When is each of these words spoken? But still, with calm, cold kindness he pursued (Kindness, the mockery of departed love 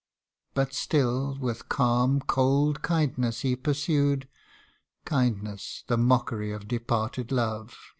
But 0.55 0.73
still, 0.73 1.37
with 1.39 1.69
calm, 1.69 2.21
cold 2.21 2.81
kindness 2.81 3.41
he 3.41 3.55
pursued 3.55 4.27
(Kindness, 5.05 5.83
the 5.85 5.95
mockery 5.95 6.51
of 6.51 6.67
departed 6.67 7.31
love 7.31 7.77